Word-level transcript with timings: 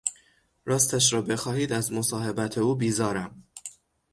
راستش 0.65 1.13
را 1.13 1.21
بخواهید 1.21 1.73
از 1.73 1.93
مصاحبت 1.93 2.57
او 2.57 2.75
بیزارم. 2.75 3.43